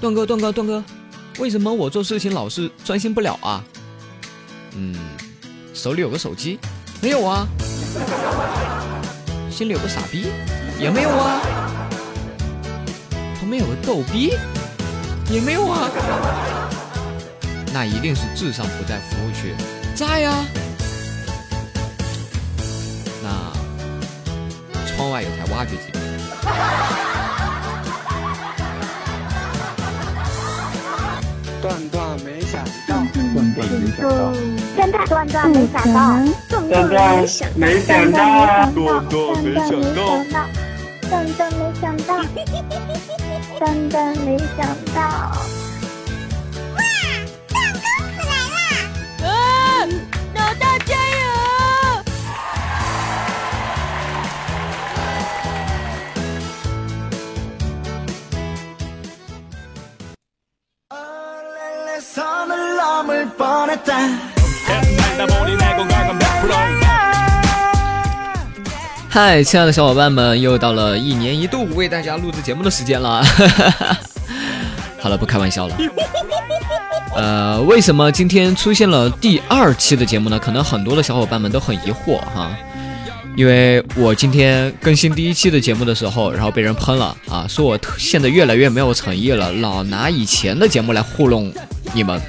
[0.00, 0.84] 段哥，段哥，段哥，
[1.38, 3.64] 为什么我做事情老是专心不了啊？
[4.74, 4.94] 嗯，
[5.72, 6.58] 手里有个手机，
[7.00, 7.46] 没有啊。
[9.50, 10.26] 心里有个傻逼，
[10.78, 11.40] 也没有啊。
[13.40, 14.34] 旁边有个逗逼，
[15.30, 15.88] 也没有啊。
[17.72, 19.54] 那一定是智商不在服务区，
[19.94, 20.44] 在呀。
[23.22, 23.52] 那
[24.86, 25.92] 窗外有台挖掘机。
[31.62, 32.96] 段段没想到，
[33.34, 34.32] 段段没想到，
[34.76, 35.98] 段段没想到，
[36.48, 36.84] 段段
[37.16, 38.16] 没想到，没想到，
[38.72, 39.98] 段段没想到，
[41.08, 42.10] 段段没想到，
[43.58, 44.58] 段段没想
[44.94, 44.98] 到。
[69.08, 73.22] 嗨，亲爱的小伙伴们，又到了一年一度为大家录制节目的时间了。
[74.98, 75.76] 好了，不开玩笑了。
[77.14, 80.38] 呃，为什么今天出现了第二期的节目呢？
[80.38, 82.50] 可能很多的小伙伴们都很疑惑哈，
[83.36, 91.52] 因为我今天更新第一期的节目的时候，然后被人喷了啊，说我现在越来越没有诚意了，老拿以前的节目来糊弄
[91.92, 92.20] 你们。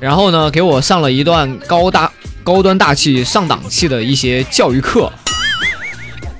[0.00, 2.10] 然后呢，给我上了一段高大、
[2.42, 5.10] 高端大气、上档次的一些教育课。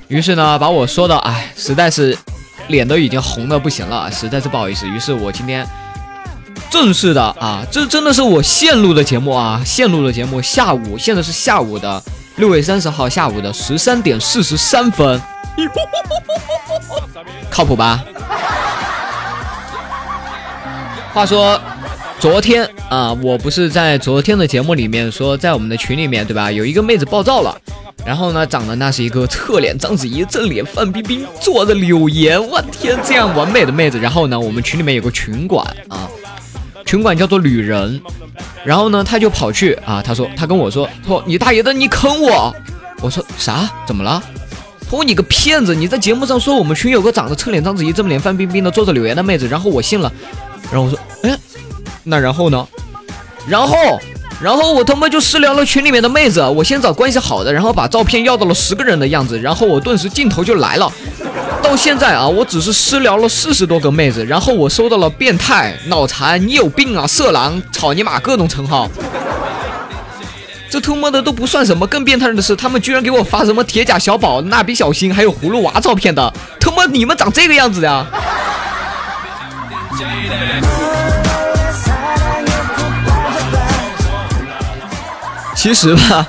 [0.09, 2.17] 于是呢，把我说的，哎，实在是
[2.69, 4.87] 脸都已经红的不行了，实在是不好意思。
[4.87, 5.67] 于是我今天
[6.69, 10.43] 正式的啊，这真的是我线路的节目啊，线路的节目。
[10.43, 12.03] 下午，现在是下午的
[12.37, 15.21] 六月三十号下午的十三点四十三分，
[17.49, 18.05] 靠谱吧？
[21.15, 21.59] 话说。
[22.25, 26.51] 昨天啊，我不是在昨天的节目里面说，在我们的群里面，对吧？
[26.51, 27.55] 有一个妹子暴躁了，
[28.03, 33.99] 然后呢，长得那是一个侧脸章子怡，正脸范冰冰，坐着柳岩，我天，这样完美的妹子。
[33.99, 36.09] 然后呢，我们群里面有个群管啊，
[36.87, 38.01] 群管叫做女人，
[38.65, 42.57] 然后呢，他就跑去啊，他说，他跟我说，说你大爷的，你坑我！
[43.03, 43.71] 我说啥？
[43.87, 44.23] 怎么了？
[44.81, 45.75] 他说你个骗子！
[45.75, 50.11] 你在节目上说我们群有个长得侧脸章子怡，正脸范冰冰的，坐着柳岩的妹子，然后我信了，
[50.73, 51.39] 然后我说，哎。
[52.05, 52.67] 那然后呢？
[53.49, 53.77] 然后，
[54.41, 60.91] 然后我他妈就私聊了群里面的妹子，我先找关系好的，然后把照片要到了十个人的样子，然后我顿时镜头就来了。
[61.63, 68.89] 到现在啊，我只是私聊了四十多个妹子，然后我收到了变态、脑残、你有病啊、色狼、草泥马各种称号。
[70.71, 78.07] 这他妈的都不算什么，更变态的是，他们居然给我发什么铁甲小宝、蜡笔小新还有葫芦娃照片的，他妈你们长这个样子呀？
[85.65, 86.29] 其实吧，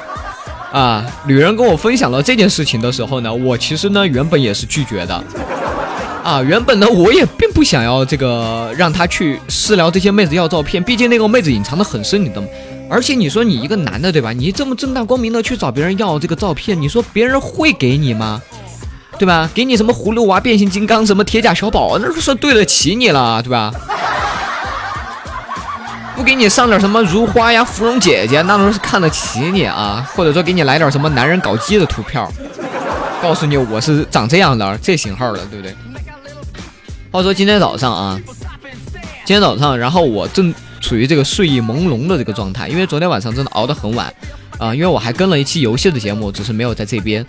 [0.71, 5.23] 啊，女人跟我分享了这件事情的时候呢，我其实呢原本也是拒绝的，
[6.23, 12.49] 啊，原本呢我也并不想要这个让他去私聊这些妹子要照片，毕竟那个妹子隐藏的很深，你懂吗？
[12.89, 14.31] 而且你说你一个男的对吧？
[14.31, 18.41] 你这么正大光明的去找别人要这个照片，你说别人会给你吗？
[19.19, 19.49] 对吧？
[19.53, 23.69] 给你什么葫芦娃、变形金刚、什么铁甲小宝，那算对得起你了，对吧？
[26.15, 30.09] 不给你上点什么如花呀、芙蓉姐姐，那都是看得起你啊。
[30.15, 32.25] 或者说给你来点什么男人搞基的图片，
[33.21, 35.75] 告诉你我是长这样的，这型号的，对不对？
[37.11, 38.19] 话说今天早上啊，
[39.25, 44.11] 今天早上，然后我正处于这个睡意朦胧的这个状态，因为昨天晚上真的熬得很晚
[44.57, 47.25] 啊，因为我还跟了一期游戏的节目，只是没有在这边。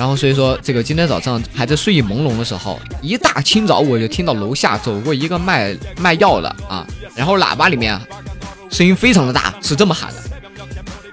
[0.00, 8.00] 然后所以说这个今天早上还在睡意朦胧的时候，一大清早我就听到楼下走过一个卖卖药的啊，然后喇叭里面。
[8.70, 10.16] 声音非常的大，是这么喊的：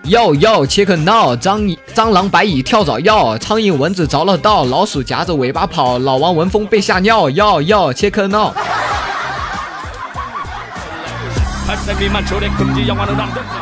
[0.06, 8.56] 药药切克闹，蟑蟑螂白蚁跳蚤药，苍蝇蚊子着了道，老鼠夹着尾巴跑，老王闻风被吓尿，药药切克闹。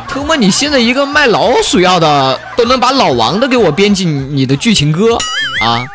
[0.08, 5.16] 特么，你现在一个卖老鼠药的都能把老王都给我编进你的剧情歌
[5.62, 5.86] 啊！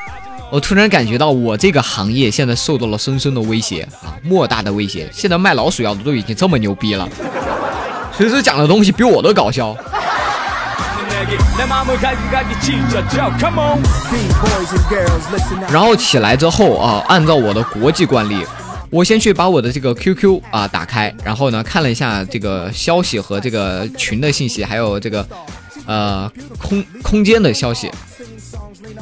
[0.49, 5.09] 我突然感觉到我这个行业现在受到了深深的威胁啊，莫大的威胁！
[5.11, 7.07] 现在卖老鼠药的都已经这么牛逼了。
[8.15, 9.75] 随时讲的东西比我都搞笑。
[15.69, 18.45] 然后起来之后啊，按照我的国际惯例，
[18.91, 25.25] 我先去把我的这个 QQ 啊打开，然后呢看了一下这个消息和这个群的信息，还有这个
[25.85, 26.29] 呃
[26.59, 27.89] 空空间的消息，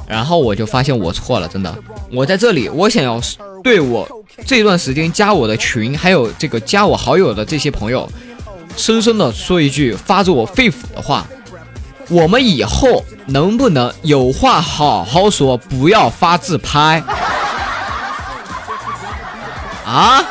[0.07, 1.75] 然后我就发现我错了，真的，
[2.11, 3.19] 我在这里，我想要
[3.63, 4.07] 对我
[4.45, 8.07] 这段时间加我的群，还有这个加我好友的这些朋友，
[8.77, 11.25] 深深的说一句发自我肺腑的话：
[12.09, 17.03] 我们以后能不能有话好好说，不要发自拍？
[19.89, 20.23] 啊？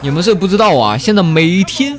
[0.00, 0.96] 你们是不知道啊！
[0.96, 1.96] 现在每天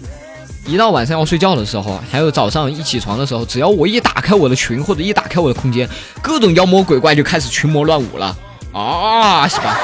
[0.65, 5.87] 一到晚上要睡觉的时候，还有早上一起床的时候，只要我一打开我的群或者一打开我的空间，
[6.21, 8.35] 各种妖魔鬼怪就开始群魔乱舞了
[8.73, 9.47] 啊！
[9.47, 9.77] 是吧？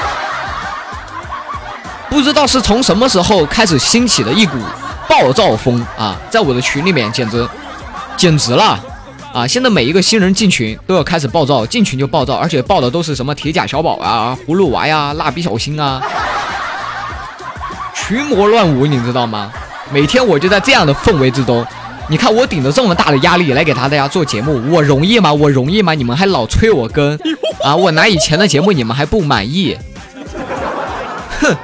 [2.10, 4.58] 不知道是从什么时候开始兴起的一股
[5.08, 7.48] 暴躁风啊，在我的群里面简直
[8.16, 8.78] 简直了
[9.32, 9.46] 啊！
[9.46, 16.02] 现在每一个新人进群都要开始暴躁，进群就暴躁，而且报的都是什么铁甲小宝啊、葫芦娃呀、蜡笔小新啊。
[17.94, 19.52] 群魔乱舞，你知道吗？
[19.92, 21.64] 每天我就在这样的氛围之中。
[22.08, 25.32] 你看我顶着这么大的压力来给大家做节目，我容易吗？
[25.32, 25.94] 我容易吗？
[25.94, 27.16] 你们还老催我更
[27.62, 27.76] 啊！
[27.76, 29.78] 我拿以前的节目，你们还不满意？
[31.40, 31.56] 哼！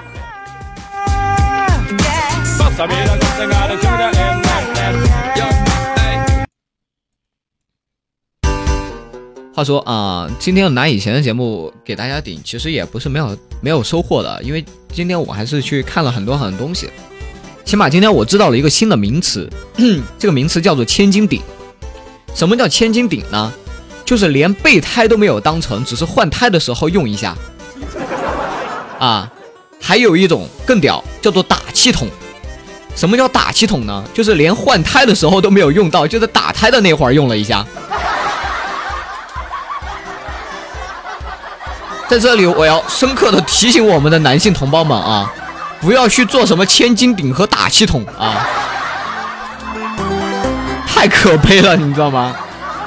[9.56, 14.62] 话说啊，今天拿以前的节目给大家顶，其实也不是没有没有收获的，因为
[14.92, 16.90] 今天我还是去看了很多很多东西。
[17.64, 19.50] 起码今天我知道了一个新的名词，
[20.20, 21.40] 这个名词叫做“千斤顶”。
[22.36, 23.50] 什么叫“千斤顶”呢？
[24.04, 27.34] 就是连备胎都没有当成，只是换胎的时候用一下。
[28.98, 29.32] 啊，
[29.80, 32.06] 还有一种更屌，叫做打气筒。
[32.94, 34.04] 什么叫打气筒呢？
[34.12, 37.66] 就是连换胎的时候都没有用到，就在打胎的那会儿用了一下。
[42.08, 45.32] 在这里，我要深刻的提醒我们的男性同胞们啊，
[45.80, 48.46] 不要去做什么千斤顶和打气筒啊，
[50.86, 52.34] 太可悲了，你知道吗？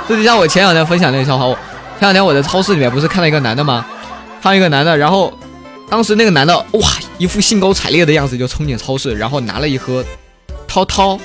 [0.08, 1.46] 这就像我前两天分享那个笑话，
[2.00, 3.86] 前两天我在超市里面不是看到一个男的吗？
[4.42, 5.38] 看到一个男的，然后
[5.90, 10.04] 当时那个男的哇，一副兴高采烈的样子就冲进超市，然后拿了一盒
[10.66, 11.20] 涛涛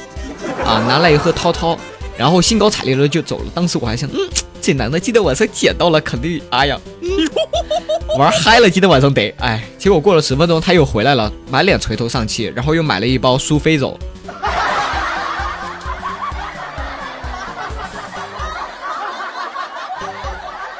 [0.66, 1.78] 啊，拿了一盒涛涛，
[2.18, 3.44] 然后兴高采烈的就走了。
[3.54, 4.18] 当时我还想，嗯。
[4.60, 6.80] 这男的今天晚上捡到了，肯定哎呀，
[8.18, 8.68] 玩嗨了。
[8.68, 13.98] 今天晚上得哎，结果过了十分钟他又回来了，满脸垂头丧气，然后又买了一包苏菲走。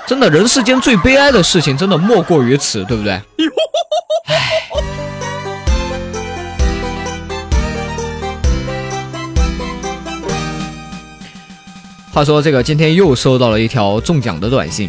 [0.06, 3.21] 真的，人世间最悲哀的事情，真的莫过于此，对不对？
[12.12, 14.88] 话说这个今天又收到了一条中奖的短信，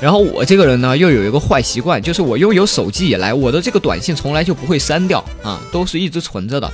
[0.00, 6.70] 然后我这个人呢又有一个坏习惯，就是我拥有手机以来，我的这个短信从来就不会删掉啊，都是一直存着的。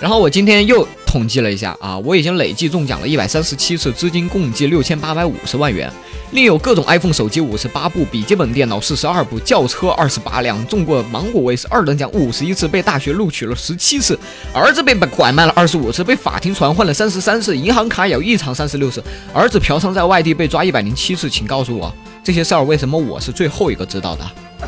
[0.00, 5.90] 然后我今天又统计了一下啊，我已经累计中奖了一百三十七次，资金共计六千八百五十万元。
[6.32, 14.18] 另有各种 iPhone 手机五十八部，笔记本电脑四十二部，轿车二十八辆，中过芒果卫视二等奖五十一次，被大学录取了十七次，
[14.52, 19.02] 儿子被拐卖了二十五次，被法庭传唤了三十三次，银行卡有异常三十六次，
[19.32, 21.94] 儿子嫖娼在外地被抓一百零七次，请告诉我
[22.24, 24.24] 这些事儿为什么我是最后一个知道的？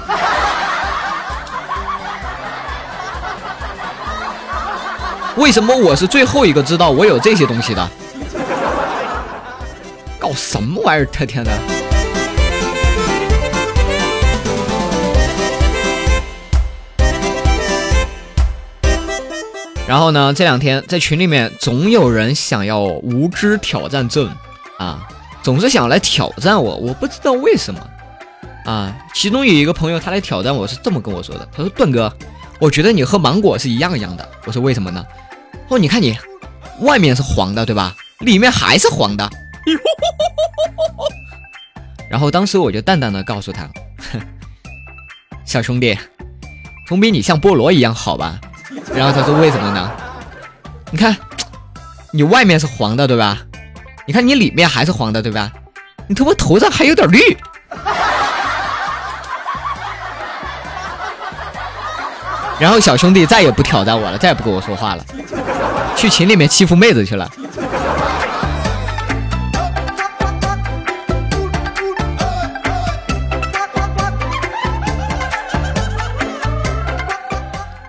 [5.37, 7.91] 为什么我是最后一个知道我有这些东西的？
[10.19, 11.07] 搞什么玩意儿？
[11.07, 11.51] 天天的。
[19.89, 20.33] 然后呢？
[20.35, 24.29] 这两天在群里面总有人想要无知挑战症
[24.79, 25.07] 啊，
[25.47, 27.81] 总是想来挑战我，我不知道为什么
[28.65, 28.93] 啊。
[29.15, 32.13] 其中有一个朋友他来挑战我是这么跟我说的：“他说段哥，
[32.59, 35.07] 我觉得你和芒果是一样一样的。”我说为什么呢？
[35.69, 36.19] 哦，你看你
[36.81, 37.95] 外面是黄的对吧？
[38.23, 39.31] 里面还是黄的。
[42.11, 43.69] 然后当时我就淡淡的告诉他
[45.47, 45.97] ：“小兄弟，
[46.89, 48.41] 总比你像菠萝一样好吧？”
[48.93, 49.93] 然后他说：“为什么呢？
[50.91, 51.17] 你看，
[52.11, 53.46] 你外面是黄的，对吧？
[54.07, 55.51] 你看你里面还是黄的，对吧？
[56.07, 57.19] 你他妈头上还有点绿。”
[62.59, 65.05] 然后小兄弟再也不挑战我了，再也不跟我说话了，
[65.97, 67.31] 去群里面欺负妹子去了。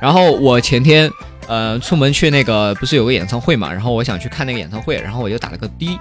[0.01, 1.11] 然后我前天，
[1.47, 3.71] 呃，出门去那个不是有个演唱会嘛？
[3.71, 5.99] 然后我想去看那个演唱会，然后我就打了个的，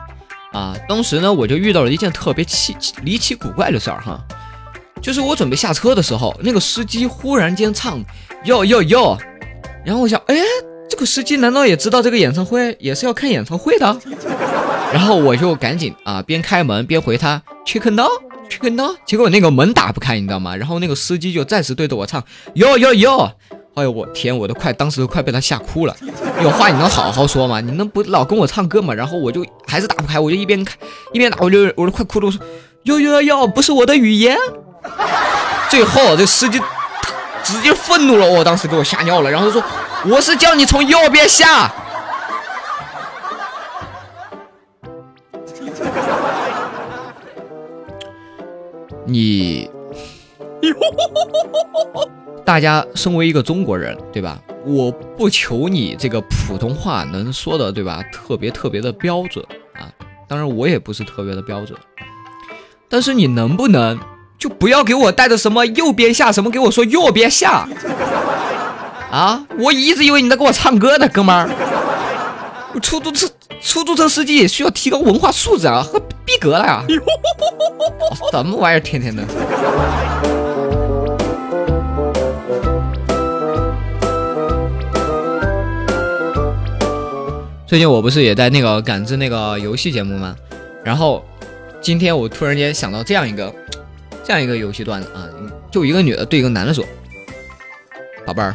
[0.52, 4.20] 啊，当时呢我就遇到了一件特别奇离奇古怪的事儿哈，
[5.00, 8.04] 就是我准备下车的时候，那个司机忽然间唱
[8.44, 9.18] 哟哟哟，
[9.84, 10.36] 然后我想，哎，
[10.90, 14.00] 这个司机难道也知道这个演唱会也是要看演唱会的？
[14.92, 18.06] 然后我就赶紧啊，边开门边回他 check no
[18.48, 18.94] 天哪！
[19.04, 20.54] 结果那个门打不开，你知道吗？
[20.54, 22.22] 然后那个司机就再次对着我唱
[22.54, 23.32] 哟哟哟！
[23.76, 25.95] 哎呦我天，我都快当时都快被他吓哭了。
[26.42, 27.61] 有话你能好好说吗？
[27.61, 28.95] 你能不老跟我唱歌吗？
[28.95, 30.75] 然后我就还是打不开，我就一边开
[31.12, 32.26] 一边打，我就我都快哭了。
[32.26, 32.40] 我说
[32.85, 34.35] 哟哟哟，不是我的语言。
[35.68, 36.59] 最后这司机
[37.45, 39.30] 直接愤怒了，我当时给我吓尿了。
[39.30, 39.62] 然后他说
[40.06, 41.71] 我是叫你从右边下。
[49.04, 49.71] 你，
[52.46, 54.40] 大家身为一个中国人，对吧？
[54.64, 54.88] 我
[55.18, 58.00] 不求你这个普通话能说的，对吧？
[58.12, 59.90] 特别特别的标准啊！
[60.28, 61.76] 当然我也不是特别的标准，
[62.88, 63.98] 但是你能不能
[64.38, 67.68] 就不要给我带着什么右边下什么给我说右边下
[69.10, 69.44] 啊？
[69.58, 71.50] 我一直以为你在给我唱歌呢，哥们儿。
[72.80, 73.28] 出租车
[73.60, 76.84] 出租车司机也需要提高文化素质啊，和逼格了呀！
[78.30, 79.24] 什么玩意儿，天天的。
[87.66, 90.37] 最近我不是也在那个赶制那个游戏节目吗？
[90.85, 91.25] 然后
[91.82, 93.52] 今天我突然间想到这样一个
[94.23, 95.26] 这样一个游戏段子啊，
[95.68, 96.85] 就一个女的对一个男的说
[98.25, 98.54] ：“宝贝儿，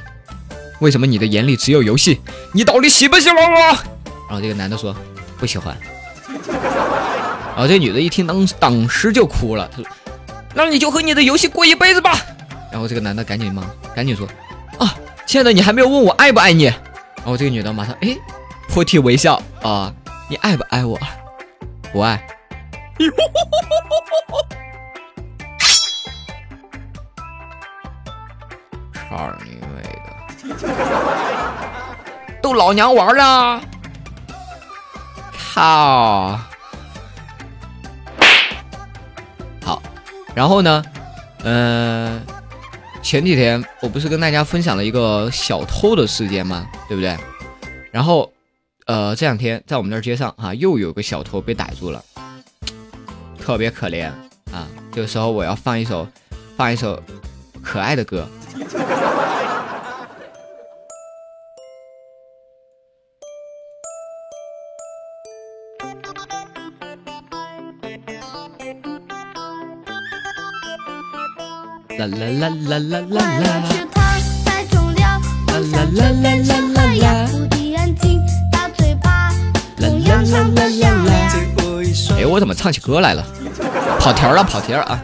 [0.79, 2.21] 为什么你的眼里只有游戏？
[2.53, 3.59] 你到底喜不喜欢我？”
[4.29, 4.95] 然后这个男的说
[5.37, 5.77] ：“不喜欢。”
[7.53, 9.69] 然后这女的一听，当当时就哭了。
[9.75, 9.85] 她说
[10.55, 12.17] ：“那你就和你的游戏过一辈子吧。”
[12.71, 14.25] 然后这个男的赶紧忙，赶紧说
[14.79, 16.63] ：“啊，亲爱的，你还没有问我爱不爱你。”
[17.23, 18.15] 然后这个女的马上哎。
[18.71, 19.93] 破涕为笑啊！
[20.29, 20.97] 你爱不爱我？
[21.91, 22.25] 不爱。
[28.93, 29.81] 操你妹
[30.55, 30.57] 的！
[32.41, 33.61] 逗老娘玩呢？
[35.53, 36.39] 靠！
[39.65, 39.81] 好，
[40.33, 40.81] 然后呢？
[41.43, 42.25] 嗯，
[43.01, 46.65] 前几天我不是跟大家分享了一个小偷的事件吗？
[46.87, 47.17] 对不对？
[47.91, 48.31] 然后。
[48.87, 52.03] 呃，这两天在我们那儿街上啊，又有个小偷被逮住了，
[53.39, 54.07] 特别可怜
[54.51, 54.67] 啊。
[54.91, 56.07] 这个时候我要放一首，
[56.57, 57.01] 放一首
[57.63, 58.27] 可爱的歌。
[71.97, 73.51] 啦啦啦啦啦啦啦。
[75.47, 76.70] 啦啦啦啦啦啦。
[82.17, 83.25] 哎，我怎么唱起歌来了？
[83.99, 84.99] 跑题了，跑题了啊！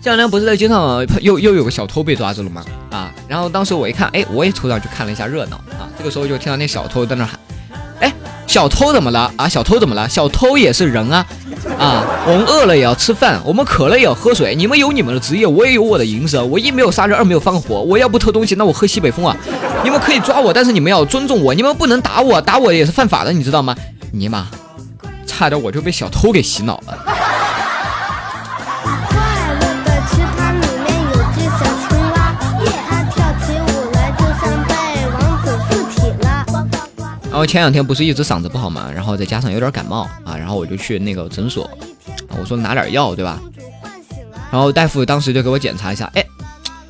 [0.00, 2.62] 这两天不是在街上又又有个小偷被抓住了吗？
[2.90, 5.88] 啊，然后当时我一看，哎，我也凑上去看了一下热闹啊。
[5.98, 7.38] 这个时候就听到那小偷在那喊
[8.00, 8.12] ：“哎，
[8.46, 9.32] 小偷怎么了？
[9.36, 10.08] 啊，小偷怎么了？
[10.08, 11.26] 小偷也是人啊！
[11.78, 14.54] 啊，我们饿了也要吃饭，我们渴了也要喝水。
[14.54, 16.48] 你们有你们的职业，我也有我的营生。
[16.48, 17.80] 我一没有杀人，二没有放火。
[17.82, 19.36] 我要不偷东西，那我喝西北风啊！
[19.82, 23.74] 你们可以抓我，但是你们要尊重我，你们不能打我，打我也是犯法的，你知道吗？
[24.12, 24.46] 尼玛！”
[25.38, 26.98] 差点我就被小偷给洗脑了。
[37.30, 41.70] 然后前两天不是一直嗓子不好嘛，然后再加上有点感冒啊，然后我就去那个诊所，
[42.36, 43.38] 我说拿点药对吧？
[44.50, 46.26] 然后大夫当时就给我检查一下，哎，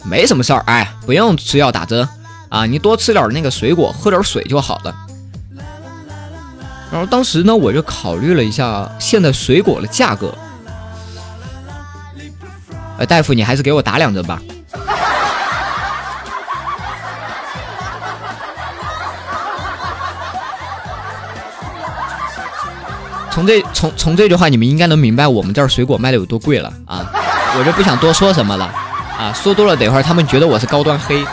[0.04, 2.08] 没什么事儿，哎，不用吃药打针
[2.48, 4.94] 啊，你多吃点那个水果，喝点水就好了。
[6.90, 10.34] 然后当时呢，我就考虑了一下现在水果的价格。
[12.98, 14.40] 哎，大夫，你还是给我打两针吧。
[23.30, 27.06] 从这从从这句话，你们应该能明白我们这儿水果卖的有多贵了啊！
[27.56, 28.64] 我就不想多说什么了
[29.16, 31.24] 啊，说多了等会儿他们觉得我是高端黑。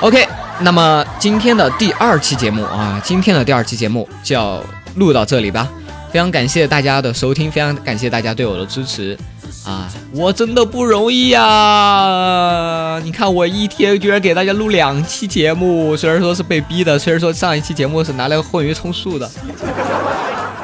[0.00, 0.28] OK。
[0.64, 4.62] 那么今天的第二期节目啊，今天的第二期节目就要
[4.94, 5.68] 录到这里吧。
[6.12, 9.18] 非常感谢大家的收听，非常感谢大家对我的支持
[9.64, 9.90] 啊！
[10.12, 13.00] 我真的不容易呀！
[13.02, 19.28] 你看我一天居然给大家录两期节目，虽然说是被逼的，虽然说上一期节目是拿来混鱼充数的，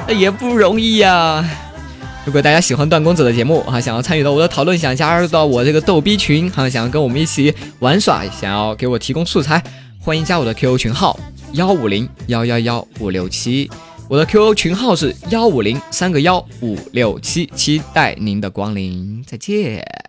[0.06, 1.42] 那也不容易呀。
[2.26, 9.62] 如果大家喜欢段公子的节目哈，想要参与到我的讨论，想加入到我这个逗逼群哈，想要跟我们一起玩耍，想要给我提供素材。
[10.08, 11.20] 欢迎加我的 QQ 群号
[11.52, 13.70] 幺五零幺幺幺五六七，
[14.08, 20.07] 我的 QQ 群号是幺五零三个幺五六七，期待您的光临，再见。